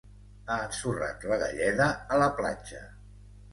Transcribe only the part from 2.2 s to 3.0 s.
la platja.